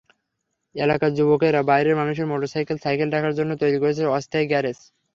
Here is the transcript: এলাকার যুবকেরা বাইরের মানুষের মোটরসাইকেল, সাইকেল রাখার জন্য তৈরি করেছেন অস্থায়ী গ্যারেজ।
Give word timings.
এলাকার 0.75 1.11
যুবকেরা 1.17 1.61
বাইরের 1.69 1.95
মানুষের 1.95 2.29
মোটরসাইকেল, 2.31 2.77
সাইকেল 2.79 3.09
রাখার 3.11 3.37
জন্য 3.39 3.51
তৈরি 3.61 3.77
করেছেন 3.79 4.05
অস্থায়ী 4.09 4.45
গ্যারেজ। 4.51 4.79